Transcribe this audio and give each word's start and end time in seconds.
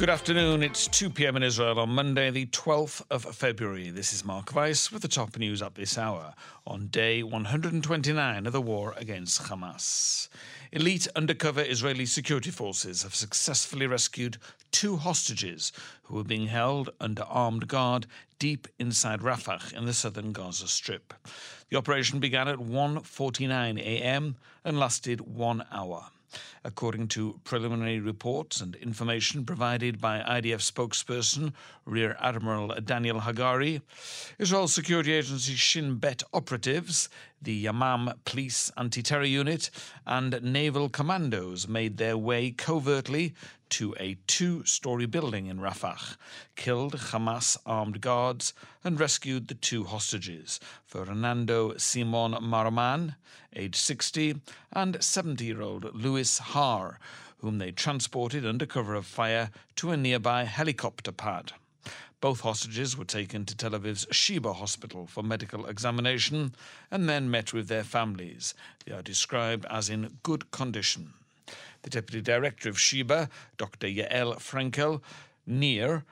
Good 0.00 0.08
afternoon. 0.08 0.62
It's 0.62 0.88
2 0.88 1.10
p.m. 1.10 1.36
in 1.36 1.42
Israel 1.42 1.78
on 1.78 1.90
Monday, 1.90 2.30
the 2.30 2.46
12th 2.46 3.02
of 3.10 3.22
February. 3.36 3.90
This 3.90 4.14
is 4.14 4.24
Mark 4.24 4.54
Weiss 4.54 4.90
with 4.90 5.02
the 5.02 5.08
top 5.08 5.36
news 5.36 5.60
up 5.60 5.74
this 5.74 5.98
hour 5.98 6.32
on 6.66 6.86
day 6.86 7.22
129 7.22 8.46
of 8.46 8.52
the 8.54 8.62
war 8.62 8.94
against 8.96 9.42
Hamas. 9.42 10.28
Elite 10.72 11.06
undercover 11.14 11.60
Israeli 11.60 12.06
security 12.06 12.50
forces 12.50 13.02
have 13.02 13.14
successfully 13.14 13.86
rescued 13.86 14.38
two 14.72 14.96
hostages 14.96 15.70
who 16.04 16.14
were 16.14 16.24
being 16.24 16.46
held 16.46 16.88
under 16.98 17.24
armed 17.24 17.68
guard 17.68 18.06
deep 18.38 18.68
inside 18.78 19.20
Rafah 19.20 19.74
in 19.74 19.84
the 19.84 19.92
southern 19.92 20.32
Gaza 20.32 20.68
Strip. 20.68 21.12
The 21.68 21.76
operation 21.76 22.20
began 22.20 22.48
at 22.48 22.56
1:49 22.56 23.78
a.m. 23.78 24.36
and 24.64 24.80
lasted 24.80 25.20
1 25.20 25.62
hour. 25.70 26.06
According 26.64 27.08
to 27.08 27.40
preliminary 27.44 28.00
reports 28.00 28.60
and 28.60 28.74
information 28.76 29.44
provided 29.44 30.00
by 30.00 30.20
IDF 30.20 30.60
spokesperson 30.60 31.52
Rear 31.84 32.16
Admiral 32.20 32.68
Daniel 32.84 33.20
Hagari, 33.20 33.82
Israel 34.38 34.68
security 34.68 35.12
agency 35.12 35.54
Shin 35.54 35.96
Bet 35.96 36.22
operatives, 36.32 37.08
the 37.42 37.64
Yamam 37.64 38.14
Police 38.24 38.70
Anti 38.76 39.02
Terror 39.02 39.24
Unit, 39.24 39.70
and 40.06 40.42
naval 40.42 40.88
commandos 40.88 41.66
made 41.66 41.96
their 41.96 42.18
way 42.18 42.50
covertly 42.50 43.34
to 43.70 43.94
a 43.98 44.16
two 44.26 44.64
story 44.64 45.06
building 45.06 45.46
in 45.46 45.58
Rafah, 45.58 46.16
killed 46.56 46.94
Hamas 46.94 47.56
armed 47.64 48.00
guards, 48.00 48.52
and 48.84 48.98
rescued 48.98 49.48
the 49.48 49.54
two 49.54 49.84
hostages, 49.84 50.60
Fernando 50.84 51.76
Simon 51.76 52.32
Marman, 52.42 53.14
aged 53.54 53.76
60, 53.76 54.36
and 54.72 55.02
70 55.02 55.44
year 55.44 55.62
old 55.62 55.94
Louis 55.94 56.38
Har, 56.38 56.98
whom 57.38 57.58
they 57.58 57.70
transported 57.70 58.44
under 58.44 58.66
cover 58.66 58.94
of 58.94 59.06
fire 59.06 59.50
to 59.76 59.90
a 59.90 59.96
nearby 59.96 60.44
helicopter 60.44 61.12
pad. 61.12 61.52
Both 62.20 62.40
hostages 62.40 62.98
were 62.98 63.06
taken 63.06 63.46
to 63.46 63.56
Tel 63.56 63.70
Aviv's 63.70 64.06
Sheba 64.10 64.52
hospital 64.52 65.06
for 65.06 65.22
medical 65.22 65.64
examination 65.66 66.54
and 66.90 67.08
then 67.08 67.30
met 67.30 67.54
with 67.54 67.68
their 67.68 67.84
families. 67.84 68.52
They 68.84 68.92
are 68.92 69.02
described 69.02 69.64
as 69.70 69.88
in 69.88 70.18
good 70.22 70.50
condition. 70.50 71.14
The 71.82 71.90
Deputy 71.90 72.20
Director 72.20 72.68
of 72.68 72.78
Sheba, 72.78 73.30
Dr. 73.56 73.86
Yael 73.86 74.36
Frankel, 74.36 75.00
Nir, 75.46 76.04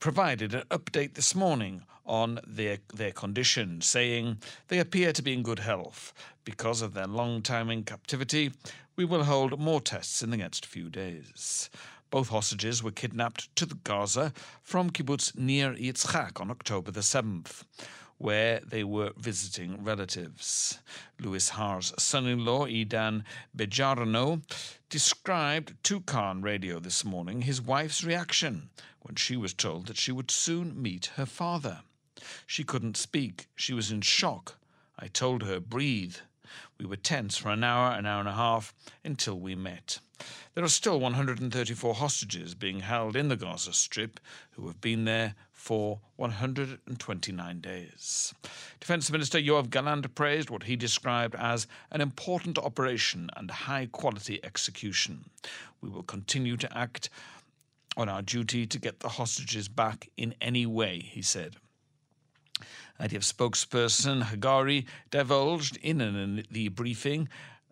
provided 0.00 0.54
an 0.54 0.64
update 0.70 1.14
this 1.14 1.34
morning 1.34 1.84
on 2.04 2.40
their, 2.46 2.78
their 2.92 3.12
condition, 3.12 3.80
saying 3.80 4.38
they 4.68 4.78
appear 4.78 5.12
to 5.12 5.22
be 5.22 5.32
in 5.32 5.42
good 5.42 5.60
health. 5.60 6.12
Because 6.44 6.82
of 6.82 6.92
their 6.92 7.06
long 7.06 7.40
time 7.40 7.70
in 7.70 7.84
captivity, 7.84 8.52
we 8.96 9.04
will 9.04 9.24
hold 9.24 9.58
more 9.58 9.80
tests 9.80 10.22
in 10.22 10.30
the 10.30 10.36
next 10.36 10.66
few 10.66 10.90
days. 10.90 11.70
Both 12.12 12.28
hostages 12.28 12.82
were 12.82 12.90
kidnapped 12.90 13.56
to 13.56 13.64
the 13.64 13.74
Gaza 13.74 14.34
from 14.60 14.90
kibbutz 14.90 15.34
Nir 15.34 15.74
Yitzhak 15.74 16.42
on 16.42 16.50
October 16.50 16.90
the 16.90 17.00
7th 17.00 17.64
where 18.18 18.60
they 18.60 18.84
were 18.84 19.12
visiting 19.16 19.82
relatives. 19.82 20.78
Louis 21.18 21.48
Har's 21.48 21.94
son 21.96 22.26
in 22.26 22.44
law, 22.44 22.66
Idan 22.66 23.24
Bejarno, 23.56 24.42
described 24.90 25.72
to 25.84 26.00
Kan 26.00 26.42
Radio 26.42 26.78
this 26.78 27.02
morning 27.02 27.42
his 27.42 27.62
wife's 27.62 28.04
reaction 28.04 28.68
when 29.00 29.14
she 29.14 29.34
was 29.34 29.54
told 29.54 29.86
that 29.86 29.96
she 29.96 30.12
would 30.12 30.30
soon 30.30 30.80
meet 30.80 31.12
her 31.16 31.24
father. 31.24 31.80
She 32.46 32.62
couldn't 32.62 32.98
speak, 32.98 33.46
she 33.56 33.72
was 33.72 33.90
in 33.90 34.02
shock. 34.02 34.56
I 34.98 35.06
told 35.06 35.44
her, 35.44 35.60
breathe. 35.60 36.16
We 36.76 36.84
were 36.84 36.96
tense 36.96 37.38
for 37.38 37.48
an 37.48 37.64
hour, 37.64 37.92
an 37.92 38.04
hour 38.04 38.20
and 38.20 38.28
a 38.28 38.34
half, 38.34 38.74
until 39.02 39.40
we 39.40 39.54
met. 39.54 39.98
There 40.54 40.64
are 40.64 40.68
still 40.68 41.00
134 41.00 41.94
hostages 41.94 42.54
being 42.54 42.80
held 42.80 43.16
in 43.16 43.28
the 43.28 43.36
Gaza 43.36 43.72
Strip 43.72 44.20
who 44.50 44.66
have 44.66 44.80
been 44.80 45.04
there 45.04 45.34
for 45.50 46.00
129 46.16 47.60
days. 47.60 48.34
Defence 48.80 49.10
Minister 49.10 49.38
Yoav 49.38 49.70
Gallant 49.70 50.14
praised 50.14 50.50
what 50.50 50.64
he 50.64 50.76
described 50.76 51.34
as 51.36 51.66
an 51.90 52.00
important 52.00 52.58
operation 52.58 53.30
and 53.36 53.50
high 53.50 53.86
quality 53.86 54.40
execution. 54.44 55.30
We 55.80 55.88
will 55.88 56.02
continue 56.02 56.56
to 56.56 56.76
act 56.76 57.08
on 57.96 58.08
our 58.08 58.22
duty 58.22 58.66
to 58.66 58.78
get 58.78 59.00
the 59.00 59.08
hostages 59.08 59.68
back 59.68 60.10
in 60.16 60.34
any 60.40 60.66
way, 60.66 60.98
he 60.98 61.22
said. 61.22 61.56
IDF 63.00 63.24
spokesperson 63.32 64.24
Hagari 64.24 64.86
divulged 65.10 65.76
in 65.78 66.00
an, 66.00 66.44
the 66.50 66.68
briefing 66.68 67.28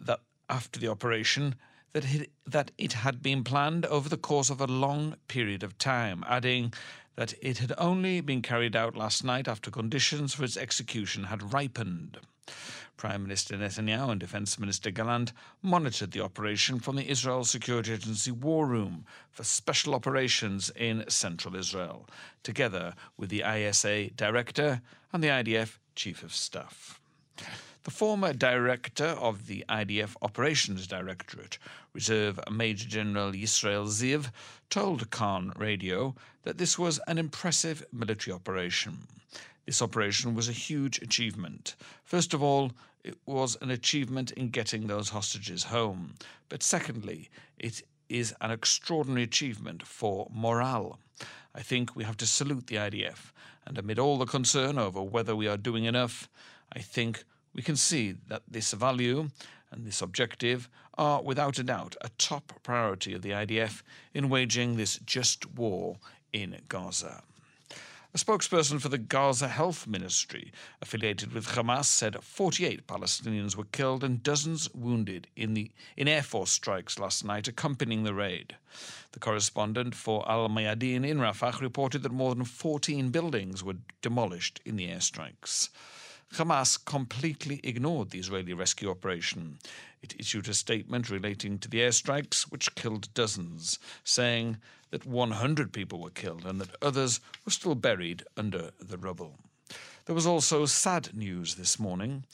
that 0.00 0.20
after 0.48 0.80
the 0.80 0.88
operation 0.88 1.54
that 1.92 2.14
it, 2.14 2.30
that 2.46 2.70
it 2.78 2.92
had 2.94 3.22
been 3.22 3.44
planned 3.44 3.86
over 3.86 4.08
the 4.08 4.16
course 4.16 4.50
of 4.50 4.60
a 4.60 4.66
long 4.66 5.16
period 5.28 5.62
of 5.62 5.78
time, 5.78 6.24
adding 6.26 6.72
that 7.16 7.34
it 7.42 7.58
had 7.58 7.72
only 7.76 8.20
been 8.20 8.42
carried 8.42 8.74
out 8.74 8.96
last 8.96 9.22
night 9.22 9.46
after 9.46 9.70
conditions 9.70 10.34
for 10.34 10.44
its 10.44 10.56
execution 10.56 11.24
had 11.24 11.52
ripened. 11.52 12.18
Prime 12.96 13.22
Minister 13.22 13.56
Netanyahu 13.56 14.10
and 14.10 14.20
Defense 14.20 14.58
Minister 14.58 14.90
Gallant 14.90 15.32
monitored 15.60 16.12
the 16.12 16.22
operation 16.22 16.78
from 16.78 16.96
the 16.96 17.08
Israel 17.08 17.44
Security 17.44 17.92
Agency 17.92 18.30
War 18.30 18.66
Room 18.66 19.04
for 19.30 19.44
Special 19.44 19.94
Operations 19.94 20.70
in 20.76 21.04
central 21.08 21.56
Israel, 21.56 22.08
together 22.42 22.94
with 23.16 23.28
the 23.28 23.42
ISA 23.42 24.10
Director 24.10 24.80
and 25.12 25.22
the 25.22 25.28
IDF 25.28 25.78
Chief 25.94 26.22
of 26.22 26.32
Staff. 26.32 27.00
The 27.84 27.90
former 27.90 28.32
director 28.32 29.06
of 29.06 29.48
the 29.48 29.64
IDF 29.68 30.14
Operations 30.22 30.86
Directorate, 30.86 31.58
Reserve 31.92 32.38
Major 32.48 32.88
General 32.88 33.32
Yisrael 33.32 33.88
Ziv, 33.88 34.30
told 34.70 35.10
Kan 35.10 35.52
Radio 35.56 36.14
that 36.44 36.58
this 36.58 36.78
was 36.78 37.00
an 37.08 37.18
impressive 37.18 37.84
military 37.92 38.32
operation. 38.32 39.08
This 39.66 39.82
operation 39.82 40.36
was 40.36 40.48
a 40.48 40.52
huge 40.52 41.02
achievement. 41.02 41.74
First 42.04 42.32
of 42.32 42.40
all, 42.40 42.70
it 43.02 43.18
was 43.26 43.56
an 43.60 43.70
achievement 43.72 44.30
in 44.30 44.50
getting 44.50 44.86
those 44.86 45.08
hostages 45.08 45.64
home. 45.64 46.14
But 46.48 46.62
secondly, 46.62 47.30
it 47.58 47.82
is 48.08 48.32
an 48.40 48.52
extraordinary 48.52 49.24
achievement 49.24 49.84
for 49.84 50.28
morale. 50.32 51.00
I 51.52 51.62
think 51.62 51.96
we 51.96 52.04
have 52.04 52.16
to 52.18 52.26
salute 52.26 52.68
the 52.68 52.76
IDF. 52.76 53.32
And 53.66 53.76
amid 53.76 53.98
all 53.98 54.18
the 54.18 54.24
concern 54.24 54.78
over 54.78 55.02
whether 55.02 55.34
we 55.34 55.48
are 55.48 55.56
doing 55.56 55.84
enough, 55.84 56.28
I 56.72 56.78
think 56.78 57.24
we 57.54 57.62
can 57.62 57.76
see 57.76 58.14
that 58.28 58.42
this 58.48 58.72
value 58.72 59.28
and 59.70 59.86
this 59.86 60.02
objective 60.02 60.68
are 60.98 61.22
without 61.22 61.58
a 61.58 61.64
doubt 61.64 61.96
a 62.00 62.10
top 62.18 62.52
priority 62.62 63.14
of 63.14 63.22
the 63.22 63.30
IDF 63.30 63.82
in 64.12 64.28
waging 64.28 64.76
this 64.76 64.98
just 64.98 65.50
war 65.52 65.96
in 66.32 66.60
Gaza. 66.68 67.22
A 68.14 68.18
spokesperson 68.18 68.78
for 68.78 68.90
the 68.90 68.98
Gaza 68.98 69.48
Health 69.48 69.86
Ministry, 69.86 70.52
affiliated 70.82 71.32
with 71.32 71.46
Hamas, 71.46 71.86
said 71.86 72.22
48 72.22 72.86
Palestinians 72.86 73.56
were 73.56 73.64
killed 73.64 74.04
and 74.04 74.22
dozens 74.22 74.68
wounded 74.74 75.28
in 75.34 75.54
the 75.54 75.70
in 75.96 76.08
air 76.08 76.22
force 76.22 76.50
strikes 76.50 76.98
last 76.98 77.24
night 77.24 77.48
accompanying 77.48 78.02
the 78.02 78.12
raid. 78.12 78.56
The 79.12 79.18
correspondent 79.18 79.94
for 79.94 80.30
Al 80.30 80.50
Mayadin 80.50 81.06
in 81.08 81.20
Rafah 81.20 81.62
reported 81.62 82.02
that 82.02 82.12
more 82.12 82.34
than 82.34 82.44
14 82.44 83.08
buildings 83.08 83.64
were 83.64 83.76
demolished 84.02 84.60
in 84.66 84.76
the 84.76 84.88
airstrikes. 84.88 85.70
Hamas 86.34 86.82
completely 86.82 87.60
ignored 87.62 88.10
the 88.10 88.18
Israeli 88.18 88.54
rescue 88.54 88.90
operation. 88.90 89.58
It 90.02 90.14
issued 90.18 90.48
a 90.48 90.54
statement 90.54 91.10
relating 91.10 91.58
to 91.58 91.68
the 91.68 91.80
airstrikes, 91.80 92.44
which 92.44 92.74
killed 92.74 93.12
dozens, 93.12 93.78
saying 94.02 94.56
that 94.90 95.04
100 95.04 95.72
people 95.72 96.00
were 96.00 96.10
killed 96.10 96.46
and 96.46 96.60
that 96.60 96.74
others 96.80 97.20
were 97.44 97.52
still 97.52 97.74
buried 97.74 98.24
under 98.36 98.70
the 98.80 98.96
rubble. 98.96 99.38
There 100.06 100.14
was 100.14 100.26
also 100.26 100.64
sad 100.66 101.14
news 101.14 101.56
this 101.56 101.78
morning. 101.78 102.24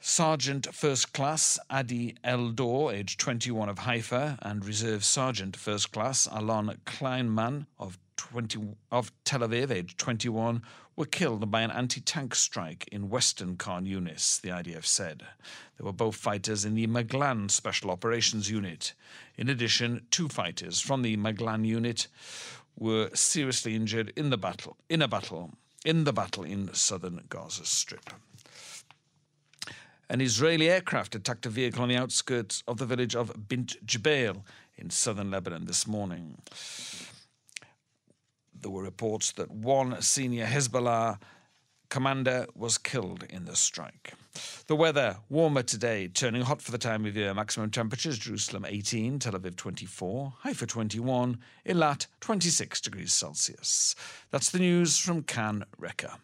Sergeant 0.00 0.74
First 0.74 1.12
Class 1.12 1.58
Adi 1.68 2.14
Eldor, 2.24 2.92
aged 2.92 3.20
21 3.20 3.68
of 3.68 3.80
Haifa, 3.80 4.38
and 4.42 4.64
Reserve 4.64 5.04
Sergeant 5.04 5.56
First 5.56 5.92
Class 5.92 6.26
Alon 6.30 6.78
Kleinman 6.84 7.66
of 7.78 7.98
20, 8.20 8.76
of 8.92 9.12
Tel 9.24 9.40
Aviv, 9.40 9.70
aged 9.70 9.98
21, 9.98 10.62
were 10.94 11.06
killed 11.06 11.50
by 11.50 11.62
an 11.62 11.70
anti 11.70 12.00
tank 12.00 12.34
strike 12.34 12.86
in 12.92 13.08
western 13.08 13.56
Khan 13.56 13.86
Yunis, 13.86 14.40
the 14.40 14.50
IDF 14.50 14.84
said. 14.84 15.22
They 15.78 15.84
were 15.84 15.92
both 15.92 16.16
fighters 16.16 16.66
in 16.66 16.74
the 16.74 16.86
Maglan 16.86 17.48
Special 17.48 17.90
Operations 17.90 18.50
Unit. 18.50 18.92
In 19.36 19.48
addition, 19.48 20.06
two 20.10 20.28
fighters 20.28 20.80
from 20.80 21.00
the 21.00 21.16
Maglan 21.16 21.64
unit 21.64 22.08
were 22.76 23.08
seriously 23.14 23.74
injured 23.74 24.12
in 24.16 24.28
the 24.28 24.38
battle 24.38 24.76
in 24.88 25.00
a 25.00 25.08
battle 25.08 25.54
in 25.84 26.04
the 26.04 26.12
battle 26.12 26.44
in 26.44 26.72
southern 26.74 27.22
Gaza 27.30 27.64
Strip. 27.64 28.10
An 30.10 30.20
Israeli 30.20 30.68
aircraft 30.68 31.14
attacked 31.14 31.46
a 31.46 31.48
vehicle 31.48 31.82
on 31.82 31.88
the 31.88 31.96
outskirts 31.96 32.62
of 32.68 32.76
the 32.76 32.84
village 32.84 33.16
of 33.16 33.48
Bint 33.48 33.76
Jbeil 33.86 34.42
in 34.76 34.90
southern 34.90 35.30
Lebanon 35.30 35.64
this 35.64 35.86
morning. 35.86 36.36
There 38.60 38.70
were 38.70 38.82
reports 38.82 39.32
that 39.32 39.50
one 39.50 40.00
senior 40.02 40.46
Hezbollah 40.46 41.18
commander 41.88 42.46
was 42.54 42.78
killed 42.78 43.24
in 43.30 43.46
the 43.46 43.56
strike. 43.56 44.12
The 44.66 44.76
weather 44.76 45.16
warmer 45.28 45.62
today, 45.62 46.08
turning 46.08 46.42
hot 46.42 46.62
for 46.62 46.70
the 46.70 46.78
time 46.78 47.04
of 47.04 47.16
year. 47.16 47.34
Maximum 47.34 47.70
temperatures 47.70 48.18
Jerusalem 48.18 48.64
18, 48.66 49.18
Tel 49.18 49.32
Aviv 49.32 49.56
24, 49.56 50.34
Haifa 50.44 50.66
21, 50.66 51.38
Eilat 51.66 52.06
26 52.20 52.80
degrees 52.80 53.12
Celsius. 53.12 53.96
That's 54.30 54.50
the 54.50 54.60
news 54.60 54.98
from 54.98 55.22
Kan 55.22 55.64
Reka. 55.78 56.18